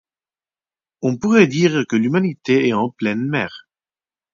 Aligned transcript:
On 1.03 1.17
pourrait 1.19 1.45
dire 1.45 1.85
que 1.87 1.95
l'humanité 1.95 2.67
est 2.67 2.73
en 2.73 2.89
pleine 2.89 3.27
mer. 3.27 3.69